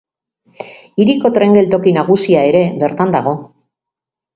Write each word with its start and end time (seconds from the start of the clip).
Hiriko 1.03 1.31
tren 1.37 1.55
geltoki 1.59 1.95
nagusia 2.01 2.49
ere 2.51 2.67
bertan 2.87 3.19
dago. 3.21 3.41